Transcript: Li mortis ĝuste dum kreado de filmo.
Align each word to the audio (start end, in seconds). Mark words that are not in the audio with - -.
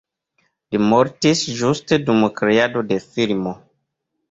Li 0.75 0.79
mortis 0.93 1.43
ĝuste 1.59 2.01
dum 2.09 2.25
kreado 2.41 2.85
de 2.95 3.01
filmo. 3.13 3.57